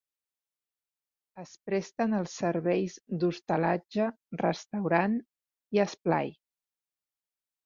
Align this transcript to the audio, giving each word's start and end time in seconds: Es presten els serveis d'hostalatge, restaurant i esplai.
Es 1.43 1.51
presten 1.67 2.15
els 2.19 2.33
serveis 2.43 2.95
d'hostalatge, 3.25 4.09
restaurant 4.45 5.19
i 5.79 5.83
esplai. 5.85 6.35